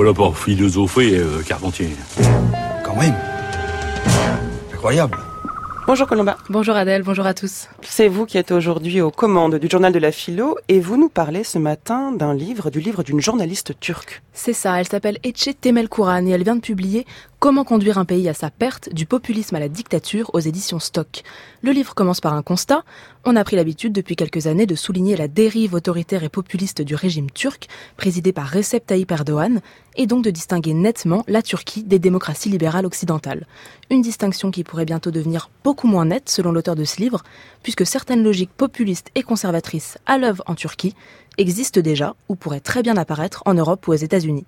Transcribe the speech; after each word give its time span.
pas 0.00 0.06
là 0.06 0.14
pour 0.14 0.38
philosopher, 0.38 1.18
euh, 1.18 1.42
Carpentier. 1.46 1.90
Quand 2.84 2.96
même. 2.96 3.14
Incroyable. 4.72 5.18
Bonjour 5.90 6.06
Colomba. 6.06 6.36
Bonjour 6.48 6.76
Adèle, 6.76 7.02
bonjour 7.02 7.26
à 7.26 7.34
tous. 7.34 7.66
C'est 7.82 8.06
vous 8.06 8.24
qui 8.24 8.38
êtes 8.38 8.52
aujourd'hui 8.52 9.00
aux 9.00 9.10
commandes 9.10 9.56
du 9.56 9.68
journal 9.68 9.92
de 9.92 9.98
la 9.98 10.12
philo 10.12 10.56
et 10.68 10.78
vous 10.78 10.96
nous 10.96 11.08
parlez 11.08 11.42
ce 11.42 11.58
matin 11.58 12.12
d'un 12.12 12.32
livre, 12.32 12.70
du 12.70 12.78
livre 12.78 13.02
d'une 13.02 13.20
journaliste 13.20 13.72
turque. 13.80 14.22
C'est 14.32 14.52
ça, 14.52 14.78
elle 14.78 14.86
s'appelle 14.86 15.18
Ece 15.24 15.50
Temel 15.60 15.88
Kouran 15.88 16.24
et 16.26 16.30
elle 16.30 16.44
vient 16.44 16.54
de 16.54 16.60
publier 16.60 17.06
Comment 17.40 17.64
conduire 17.64 17.96
un 17.96 18.04
pays 18.04 18.28
à 18.28 18.34
sa 18.34 18.50
perte, 18.50 18.92
du 18.92 19.06
populisme 19.06 19.56
à 19.56 19.60
la 19.60 19.70
dictature 19.70 20.30
aux 20.34 20.40
éditions 20.40 20.78
Stock. 20.78 21.22
Le 21.62 21.72
livre 21.72 21.94
commence 21.94 22.20
par 22.20 22.34
un 22.34 22.42
constat. 22.42 22.84
On 23.24 23.34
a 23.34 23.44
pris 23.44 23.56
l'habitude 23.56 23.94
depuis 23.94 24.14
quelques 24.14 24.46
années 24.46 24.66
de 24.66 24.74
souligner 24.74 25.16
la 25.16 25.26
dérive 25.26 25.72
autoritaire 25.72 26.22
et 26.22 26.28
populiste 26.28 26.82
du 26.82 26.94
régime 26.94 27.30
turc, 27.30 27.68
présidé 27.96 28.34
par 28.34 28.50
Recep 28.50 28.84
Tayyip 28.84 29.10
Erdogan, 29.10 29.62
et 29.96 30.06
donc 30.06 30.22
de 30.22 30.30
distinguer 30.30 30.74
nettement 30.74 31.24
la 31.28 31.40
Turquie 31.40 31.82
des 31.82 31.98
démocraties 31.98 32.50
libérales 32.50 32.84
occidentales. 32.84 33.46
Une 33.88 34.02
distinction 34.02 34.50
qui 34.50 34.62
pourrait 34.62 34.84
bientôt 34.84 35.10
devenir 35.10 35.48
beaucoup 35.64 35.79
moins 35.86 36.06
nette 36.06 36.28
selon 36.28 36.52
l'auteur 36.52 36.76
de 36.76 36.84
ce 36.84 37.00
livre, 37.00 37.22
puisque 37.62 37.86
certaines 37.86 38.22
logiques 38.22 38.52
populistes 38.56 39.10
et 39.14 39.22
conservatrices 39.22 39.98
à 40.06 40.18
l'œuvre 40.18 40.42
en 40.46 40.54
Turquie 40.54 40.94
existent 41.38 41.80
déjà 41.80 42.14
ou 42.28 42.36
pourraient 42.36 42.60
très 42.60 42.82
bien 42.82 42.96
apparaître 42.96 43.42
en 43.46 43.54
Europe 43.54 43.86
ou 43.88 43.92
aux 43.92 43.96
États-Unis. 43.96 44.46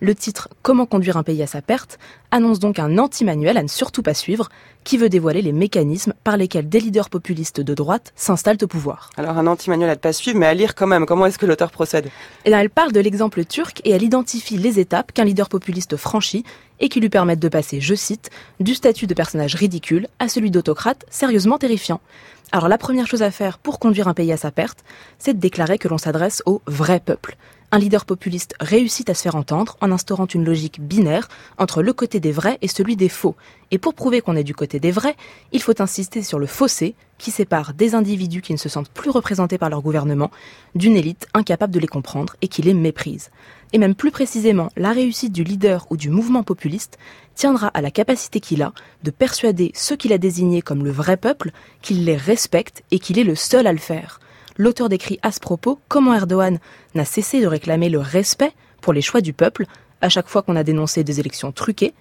Le 0.00 0.14
titre 0.14 0.48
Comment 0.62 0.86
conduire 0.86 1.16
un 1.16 1.24
pays 1.24 1.42
à 1.42 1.48
sa 1.48 1.60
perte 1.60 1.98
annonce 2.30 2.60
donc 2.60 2.78
un 2.78 2.98
anti-manuel 2.98 3.56
à 3.56 3.64
ne 3.64 3.68
surtout 3.68 4.02
pas 4.02 4.14
suivre, 4.14 4.48
qui 4.84 4.96
veut 4.96 5.08
dévoiler 5.08 5.42
les 5.42 5.50
mécanismes 5.50 6.14
par 6.22 6.36
lesquels 6.36 6.68
des 6.68 6.78
leaders 6.78 7.10
populistes 7.10 7.60
de 7.60 7.74
droite 7.74 8.12
s'installent 8.14 8.58
au 8.62 8.68
pouvoir. 8.68 9.10
Alors 9.16 9.36
un 9.36 9.48
anti-manuel 9.48 9.90
à 9.90 9.94
ne 9.94 9.98
pas 9.98 10.12
suivre, 10.12 10.38
mais 10.38 10.46
à 10.46 10.54
lire 10.54 10.76
quand 10.76 10.86
même. 10.86 11.04
Comment 11.04 11.26
est-ce 11.26 11.38
que 11.38 11.46
l'auteur 11.46 11.72
procède? 11.72 12.10
Eh 12.44 12.50
elle 12.52 12.70
parle 12.70 12.92
de 12.92 13.00
l'exemple 13.00 13.44
turc 13.44 13.80
et 13.84 13.90
elle 13.90 14.04
identifie 14.04 14.56
les 14.56 14.78
étapes 14.78 15.10
qu'un 15.10 15.24
leader 15.24 15.48
populiste 15.48 15.96
franchit 15.96 16.44
et 16.78 16.88
qui 16.88 17.00
lui 17.00 17.08
permettent 17.08 17.40
de 17.40 17.48
passer, 17.48 17.80
je 17.80 17.96
cite, 17.96 18.30
du 18.60 18.76
statut 18.76 19.08
de 19.08 19.14
personnage 19.14 19.56
ridicule 19.56 20.06
à 20.20 20.28
celui 20.28 20.52
d'autocrate 20.52 21.06
sérieusement 21.10 21.58
terrifiant. 21.58 22.00
Alors 22.52 22.68
la 22.68 22.78
première 22.78 23.08
chose 23.08 23.22
à 23.22 23.32
faire 23.32 23.58
pour 23.58 23.80
conduire 23.80 24.06
un 24.06 24.14
pays 24.14 24.32
à 24.32 24.36
sa 24.36 24.52
perte, 24.52 24.84
c'est 25.18 25.34
de 25.34 25.40
déclarer 25.40 25.78
que 25.78 25.88
l'on 25.88 25.98
s'adresse 25.98 26.40
au 26.46 26.62
vrai 26.66 27.00
peuple 27.00 27.36
un 27.70 27.78
leader 27.78 28.04
populiste 28.06 28.54
réussit 28.60 29.10
à 29.10 29.14
se 29.14 29.22
faire 29.22 29.34
entendre 29.34 29.76
en 29.80 29.92
instaurant 29.92 30.26
une 30.26 30.44
logique 30.44 30.80
binaire 30.80 31.28
entre 31.58 31.82
le 31.82 31.92
côté 31.92 32.18
des 32.18 32.32
vrais 32.32 32.58
et 32.62 32.68
celui 32.68 32.96
des 32.96 33.10
faux. 33.10 33.36
Et 33.70 33.78
pour 33.78 33.92
prouver 33.92 34.22
qu'on 34.22 34.36
est 34.36 34.44
du 34.44 34.54
côté 34.54 34.80
des 34.80 34.90
vrais, 34.90 35.16
il 35.52 35.60
faut 35.60 35.80
insister 35.82 36.22
sur 36.22 36.38
le 36.38 36.46
fossé 36.46 36.94
qui 37.18 37.30
sépare 37.30 37.74
des 37.74 37.94
individus 37.94 38.40
qui 38.40 38.52
ne 38.52 38.58
se 38.58 38.70
sentent 38.70 38.88
plus 38.88 39.10
représentés 39.10 39.58
par 39.58 39.68
leur 39.68 39.82
gouvernement 39.82 40.30
d'une 40.74 40.96
élite 40.96 41.26
incapable 41.34 41.74
de 41.74 41.80
les 41.80 41.86
comprendre 41.86 42.36
et 42.40 42.48
qui 42.48 42.62
les 42.62 42.74
méprise. 42.74 43.30
Et 43.74 43.78
même 43.78 43.94
plus 43.94 44.10
précisément, 44.10 44.70
la 44.76 44.92
réussite 44.92 45.32
du 45.32 45.44
leader 45.44 45.86
ou 45.90 45.98
du 45.98 46.08
mouvement 46.08 46.42
populiste 46.42 46.98
tiendra 47.34 47.68
à 47.68 47.82
la 47.82 47.90
capacité 47.90 48.40
qu'il 48.40 48.62
a 48.62 48.72
de 49.02 49.10
persuader 49.10 49.72
ceux 49.74 49.96
qu'il 49.96 50.14
a 50.14 50.18
désignés 50.18 50.62
comme 50.62 50.84
le 50.84 50.90
vrai 50.90 51.18
peuple 51.18 51.50
qu'il 51.82 52.06
les 52.06 52.16
respecte 52.16 52.82
et 52.90 52.98
qu'il 52.98 53.18
est 53.18 53.24
le 53.24 53.34
seul 53.34 53.66
à 53.66 53.72
le 53.72 53.78
faire 53.78 54.20
l'auteur 54.58 54.88
décrit 54.88 55.18
à 55.22 55.32
ce 55.32 55.40
propos 55.40 55.78
comment 55.88 56.12
Erdogan 56.12 56.58
n'a 56.94 57.04
cessé 57.04 57.40
de 57.40 57.46
réclamer 57.46 57.88
le 57.88 58.00
respect 58.00 58.52
pour 58.82 58.92
les 58.92 59.00
choix 59.00 59.20
du 59.20 59.32
peuple 59.32 59.64
à 60.00 60.08
chaque 60.08 60.28
fois 60.28 60.42
qu'on 60.42 60.56
a 60.56 60.64
dénoncé 60.64 61.04
des 61.04 61.20
élections 61.20 61.52
truquées, 61.52 61.94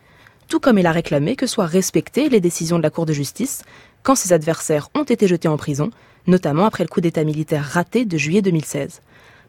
tout 0.48 0.60
comme 0.60 0.78
il 0.78 0.86
a 0.86 0.92
réclamé 0.92 1.36
que 1.36 1.48
soient 1.48 1.66
respectées 1.66 2.30
les 2.30 2.42
décisions 2.42 2.78
de 2.78 2.84
la 2.84 2.90
Cour 2.90 3.06
de 3.06 3.14
justice 3.14 3.64
quand 4.04 4.16
ses 4.16 4.34
adversaires 4.34 4.90
ont 4.96 5.04
été 5.04 5.28
jetés 5.28 5.48
en 5.48 5.58
prison, 5.58 5.92
notamment 6.26 6.66
après 6.66 6.84
le 6.84 6.90
coup 6.90 7.02
d'État 7.02 7.24
militaire 7.24 7.64
raté 7.64 8.06
de 8.06 8.18
juillet 8.18 8.42
2016. 8.42 9.02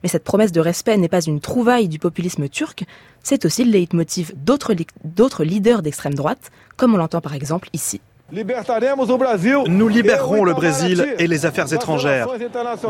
Mais 0.03 0.09
cette 0.09 0.25
promesse 0.25 0.53
de 0.53 0.61
respect 0.61 0.97
n'est 0.97 1.09
pas 1.09 1.25
une 1.25 1.41
trouvaille 1.41 1.89
du 1.89 1.99
populisme 1.99 2.49
turc, 2.49 2.85
c'est 3.23 3.45
aussi 3.45 3.65
le 3.65 3.73
leitmotiv 3.73 4.33
d'autres 4.37 5.45
leaders 5.45 5.83
d'extrême 5.83 6.15
droite, 6.15 6.51
comme 6.77 6.95
on 6.95 6.99
l'entend 6.99 7.21
par 7.21 7.35
exemple 7.35 7.69
ici. 7.73 8.01
Nous 8.31 9.89
libérerons 9.89 10.45
le 10.45 10.53
Brésil 10.53 11.15
et 11.19 11.27
les 11.27 11.47
affaires 11.47 11.73
étrangères 11.73 12.29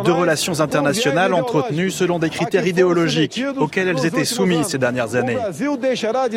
de 0.04 0.10
relations 0.10 0.60
internationales 0.60 1.32
entretenues 1.32 1.92
selon 1.92 2.18
des 2.18 2.28
critères 2.28 2.66
idéologiques 2.66 3.40
auxquels 3.56 3.86
elles 3.86 4.04
étaient 4.04 4.24
soumises 4.24 4.66
ces 4.66 4.78
dernières 4.78 5.14
années. 5.14 5.38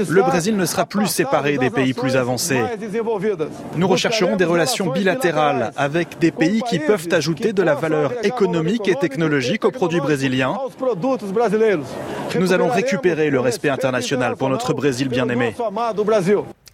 Le 0.08 0.22
Brésil 0.22 0.56
ne 0.56 0.66
sera 0.66 0.86
plus 0.86 1.08
séparé 1.08 1.58
des 1.58 1.72
pays 1.72 1.94
plus 1.96 2.16
avancés. 2.16 2.62
Nous 3.75 3.88
rechercherons 3.88 4.36
des 4.36 4.46
relations 4.46 4.92
bilatérales 4.92 5.72
avec 5.78 6.20
des 6.20 6.31
pays 6.31 6.62
qui 6.70 6.78
peuvent 6.78 7.08
ajouter 7.12 7.54
de 7.54 7.64
la 7.64 7.74
valeur 7.74 8.14
économique 8.24 8.88
et 8.88 8.96
technologique 8.96 9.66
aux 9.66 9.72
produits 9.72 10.00
brésiliens. 10.00 10.59
Nous 12.40 12.54
allons 12.54 12.70
récupérer 12.70 13.31
le 13.31 13.40
respect 13.40 13.70
international 13.70 14.36
pour 14.36 14.50
notre 14.50 14.74
Brésil 14.74 15.09
bien-aimé. 15.09 15.56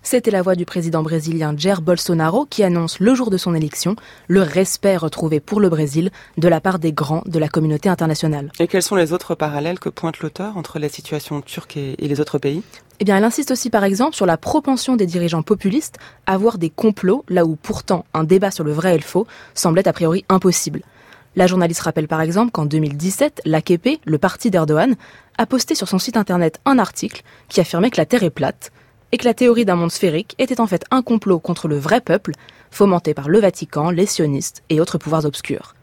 C'était 0.09 0.31
la 0.31 0.41
voix 0.41 0.55
du 0.55 0.63
président 0.63 1.03
brésilien 1.03 1.53
Jair 1.57 1.81
Bolsonaro 1.81 2.45
qui 2.45 2.63
annonce 2.63 3.01
le 3.01 3.13
jour 3.13 3.29
de 3.29 3.35
son 3.35 3.53
élection 3.53 3.97
le 4.29 4.41
respect 4.41 4.95
retrouvé 4.95 5.41
pour 5.41 5.59
le 5.59 5.67
Brésil 5.67 6.11
de 6.37 6.47
la 6.47 6.61
part 6.61 6.79
des 6.79 6.93
grands 6.93 7.23
de 7.25 7.37
la 7.37 7.49
communauté 7.49 7.89
internationale. 7.89 8.49
Et 8.57 8.67
quels 8.67 8.83
sont 8.83 8.95
les 8.95 9.11
autres 9.11 9.35
parallèles 9.35 9.79
que 9.79 9.89
pointe 9.89 10.19
l'auteur 10.19 10.55
entre 10.55 10.79
la 10.79 10.87
situation 10.87 11.41
turque 11.41 11.75
et, 11.75 11.97
les 11.99 12.21
autres 12.21 12.37
pays? 12.37 12.63
Eh 13.01 13.03
bien, 13.03 13.17
elle 13.17 13.23
insiste 13.25 13.51
aussi 13.51 13.69
par 13.69 13.83
exemple 13.83 14.15
sur 14.15 14.25
la 14.25 14.37
propension 14.37 14.95
des 14.95 15.07
dirigeants 15.07 15.41
populistes 15.41 15.97
à 16.25 16.37
voir 16.37 16.57
des 16.57 16.69
complots 16.69 17.25
là 17.27 17.43
où 17.43 17.57
pourtant 17.57 18.05
un 18.13 18.23
débat 18.23 18.49
sur 18.49 18.63
le 18.63 18.71
vrai 18.71 18.95
et 18.95 18.97
le 18.97 19.03
faux 19.03 19.27
semblait 19.55 19.89
a 19.89 19.91
priori 19.91 20.23
impossible. 20.29 20.83
La 21.35 21.47
journaliste 21.47 21.81
rappelle 21.81 22.07
par 22.07 22.21
exemple 22.21 22.51
qu'en 22.51 22.65
2017, 22.65 23.41
l'AKP, 23.43 23.99
le 24.05 24.17
parti 24.17 24.51
d'Erdogan, 24.51 24.95
a 25.37 25.45
posté 25.45 25.75
sur 25.75 25.89
son 25.89 25.99
site 25.99 26.15
internet 26.15 26.61
un 26.63 26.79
article 26.79 27.23
qui 27.49 27.59
affirmait 27.59 27.89
que 27.89 27.97
la 27.97 28.05
Terre 28.05 28.23
est 28.23 28.29
plate, 28.29 28.71
et 29.11 29.17
que 29.17 29.25
la 29.25 29.33
théorie 29.33 29.65
d'un 29.65 29.75
monde 29.75 29.91
sphérique 29.91 30.35
était 30.37 30.59
en 30.59 30.67
fait 30.67 30.85
un 30.91 31.01
complot 31.01 31.39
contre 31.39 31.67
le 31.67 31.77
vrai 31.77 32.01
peuple, 32.01 32.31
fomenté 32.71 33.13
par 33.13 33.29
le 33.29 33.39
Vatican, 33.39 33.89
les 33.89 34.05
sionistes 34.05 34.63
et 34.69 34.79
autres 34.81 34.97
pouvoirs 34.97 35.25
obscurs. 35.25 35.75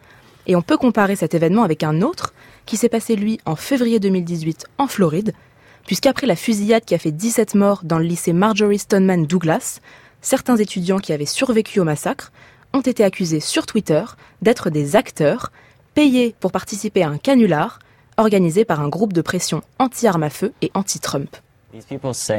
Et 0.47 0.57
on 0.57 0.63
peut 0.63 0.77
comparer 0.77 1.17
cet 1.17 1.35
événement 1.35 1.63
avec 1.63 1.83
un 1.83 2.03
autre 2.03 2.35
qui 2.67 2.77
s'est 2.77 2.89
passé 2.89 3.17
lui 3.17 3.41
en 3.47 3.57
février 3.57 3.99
2018 3.99 4.67
en 4.79 4.87
Floride, 4.87 5.33
puisqu'après 5.87 6.27
la 6.27 6.37
fusillade 6.37 6.85
qui 6.85 6.95
a 6.95 6.99
fait 6.99 7.13
17 7.13 7.55
morts 7.55 7.81
dans 7.85 7.99
le 7.99 8.05
lycée 8.05 8.33
Marjorie 8.33 8.79
Stoneman 8.79 9.27
Douglas, 9.27 9.81
certains 10.21 10.57
étudiants 10.57 10.99
qui 10.99 11.13
avaient 11.13 11.27
survécu 11.27 11.81
au 11.81 11.85
massacre 11.85 12.33
ont 12.73 12.81
été 12.81 13.05
accusés 13.05 13.41
sur 13.41 13.67
Twitter 13.67 14.03
d'être 14.43 14.71
des 14.71 14.97
acteurs 14.97 15.53
payés 15.95 16.35
pour 16.41 16.53
participer 16.53 17.03
à 17.03 17.09
un 17.09 17.19
canular 17.19 17.79
organisé 18.17 18.65
par 18.65 18.81
un 18.81 18.89
groupe 18.89 19.13
de 19.13 19.23
pression 19.23 19.63
anti-armes 19.79 20.23
à 20.23 20.31
feu 20.31 20.53
et 20.63 20.71
anti-Trump. 20.75 21.37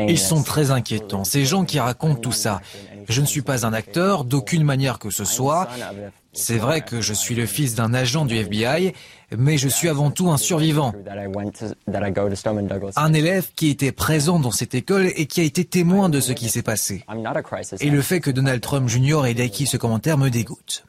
Ils 0.07 0.19
sont 0.19 0.43
très 0.43 0.71
inquiétants, 0.71 1.23
ces 1.23 1.45
gens 1.45 1.65
qui 1.65 1.79
racontent 1.79 2.19
tout 2.19 2.31
ça. 2.31 2.61
Je 3.09 3.21
ne 3.21 3.25
suis 3.25 3.41
pas 3.41 3.65
un 3.65 3.73
acteur, 3.73 4.23
d'aucune 4.23 4.63
manière 4.63 4.99
que 4.99 5.09
ce 5.09 5.25
soit. 5.25 5.67
C'est 6.33 6.57
vrai 6.57 6.81
que 6.81 7.01
je 7.01 7.13
suis 7.13 7.35
le 7.35 7.45
fils 7.45 7.75
d'un 7.75 7.93
agent 7.93 8.25
du 8.25 8.35
FBI, 8.35 8.93
mais 9.37 9.57
je 9.57 9.69
suis 9.69 9.89
avant 9.89 10.11
tout 10.11 10.29
un 10.29 10.37
survivant. 10.37 10.93
Un 12.95 13.13
élève 13.13 13.47
qui 13.55 13.69
était 13.69 13.91
présent 13.91 14.39
dans 14.39 14.51
cette 14.51 14.75
école 14.75 15.11
et 15.15 15.25
qui 15.25 15.41
a 15.41 15.43
été 15.43 15.65
témoin 15.65 16.09
de 16.09 16.19
ce 16.19 16.33
qui 16.33 16.49
s'est 16.49 16.61
passé. 16.61 17.05
Et 17.79 17.89
le 17.89 18.01
fait 18.01 18.19
que 18.19 18.31
Donald 18.31 18.61
Trump 18.61 18.89
Jr. 18.89 19.25
ait 19.25 19.41
acquis 19.41 19.65
ce 19.65 19.77
commentaire 19.77 20.17
me 20.17 20.29
dégoûte. 20.29 20.85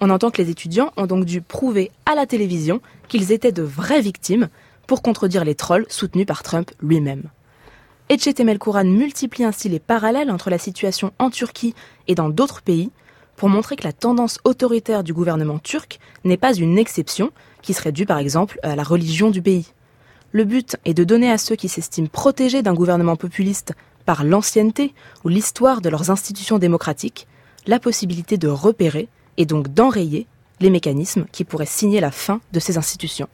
On 0.00 0.10
entend 0.10 0.30
que 0.30 0.42
les 0.42 0.50
étudiants 0.50 0.92
ont 0.96 1.06
donc 1.06 1.24
dû 1.24 1.40
prouver 1.40 1.90
à 2.06 2.14
la 2.14 2.26
télévision 2.26 2.80
qu'ils 3.08 3.32
étaient 3.32 3.52
de 3.52 3.62
vraies 3.62 4.00
victimes, 4.00 4.48
pour 4.86 5.02
contredire 5.02 5.44
les 5.44 5.54
trolls 5.54 5.86
soutenus 5.88 6.26
par 6.26 6.42
Trump 6.42 6.70
lui-même. 6.80 7.24
Etchetemel 8.08 8.58
Kouran 8.58 8.84
multiplie 8.84 9.44
ainsi 9.44 9.68
les 9.68 9.80
parallèles 9.80 10.30
entre 10.30 10.48
la 10.48 10.58
situation 10.58 11.12
en 11.18 11.30
Turquie 11.30 11.74
et 12.06 12.14
dans 12.14 12.28
d'autres 12.28 12.62
pays 12.62 12.90
pour 13.34 13.48
montrer 13.48 13.76
que 13.76 13.84
la 13.84 13.92
tendance 13.92 14.38
autoritaire 14.44 15.02
du 15.02 15.12
gouvernement 15.12 15.58
turc 15.58 15.98
n'est 16.24 16.36
pas 16.36 16.54
une 16.54 16.78
exception 16.78 17.30
qui 17.62 17.74
serait 17.74 17.92
due 17.92 18.06
par 18.06 18.18
exemple 18.18 18.58
à 18.62 18.76
la 18.76 18.84
religion 18.84 19.30
du 19.30 19.42
pays. 19.42 19.72
Le 20.32 20.44
but 20.44 20.76
est 20.84 20.94
de 20.94 21.04
donner 21.04 21.30
à 21.30 21.38
ceux 21.38 21.56
qui 21.56 21.68
s'estiment 21.68 22.08
protégés 22.08 22.62
d'un 22.62 22.74
gouvernement 22.74 23.16
populiste 23.16 23.74
par 24.04 24.22
l'ancienneté 24.22 24.94
ou 25.24 25.28
l'histoire 25.28 25.80
de 25.80 25.88
leurs 25.88 26.10
institutions 26.10 26.58
démocratiques 26.58 27.26
la 27.66 27.80
possibilité 27.80 28.38
de 28.38 28.48
repérer 28.48 29.08
et 29.36 29.46
donc 29.46 29.68
d'enrayer 29.68 30.26
les 30.60 30.70
mécanismes 30.70 31.26
qui 31.32 31.44
pourraient 31.44 31.66
signer 31.66 32.00
la 32.00 32.10
fin 32.12 32.40
de 32.52 32.60
ces 32.60 32.78
institutions. 32.78 33.28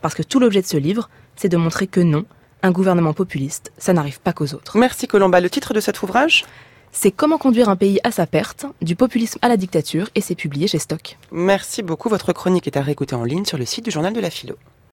Parce 0.00 0.14
que 0.14 0.22
tout 0.22 0.38
l'objet 0.38 0.62
de 0.62 0.66
ce 0.66 0.76
livre, 0.76 1.08
c'est 1.36 1.48
de 1.48 1.56
montrer 1.56 1.86
que 1.86 2.00
non, 2.00 2.24
un 2.62 2.70
gouvernement 2.70 3.12
populiste, 3.12 3.72
ça 3.78 3.92
n'arrive 3.92 4.20
pas 4.20 4.32
qu'aux 4.32 4.54
autres. 4.54 4.78
Merci 4.78 5.06
Colomba. 5.06 5.40
Le 5.40 5.50
titre 5.50 5.74
de 5.74 5.80
cet 5.80 6.02
ouvrage? 6.02 6.44
C'est 6.92 7.10
Comment 7.10 7.36
conduire 7.36 7.68
un 7.68 7.76
pays 7.76 8.00
à 8.04 8.10
sa 8.10 8.26
perte, 8.26 8.64
du 8.80 8.96
populisme 8.96 9.38
à 9.42 9.48
la 9.48 9.58
dictature, 9.58 10.08
et 10.14 10.22
c'est 10.22 10.34
publié 10.34 10.66
chez 10.66 10.78
Stock. 10.78 11.18
Merci 11.30 11.82
beaucoup. 11.82 12.08
Votre 12.08 12.32
chronique 12.32 12.66
est 12.66 12.78
à 12.78 12.80
réécouter 12.80 13.14
en 13.14 13.24
ligne 13.24 13.44
sur 13.44 13.58
le 13.58 13.66
site 13.66 13.84
du 13.84 13.90
Journal 13.90 14.14
de 14.14 14.20
la 14.20 14.30
Philo. 14.30 14.56